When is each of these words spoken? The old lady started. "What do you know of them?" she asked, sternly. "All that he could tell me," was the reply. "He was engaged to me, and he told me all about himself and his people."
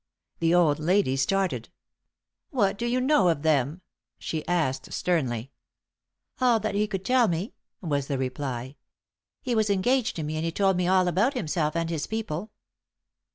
The 0.39 0.55
old 0.55 0.79
lady 0.79 1.15
started. 1.15 1.69
"What 2.49 2.75
do 2.79 2.87
you 2.87 2.99
know 2.99 3.29
of 3.29 3.43
them?" 3.43 3.81
she 4.17 4.43
asked, 4.47 4.91
sternly. 4.91 5.51
"All 6.39 6.59
that 6.59 6.73
he 6.73 6.87
could 6.87 7.05
tell 7.05 7.27
me," 7.27 7.53
was 7.81 8.07
the 8.07 8.17
reply. 8.17 8.77
"He 9.43 9.53
was 9.53 9.69
engaged 9.69 10.15
to 10.15 10.23
me, 10.23 10.37
and 10.37 10.43
he 10.43 10.51
told 10.51 10.75
me 10.75 10.87
all 10.87 11.07
about 11.07 11.35
himself 11.35 11.75
and 11.75 11.91
his 11.91 12.07
people." 12.07 12.49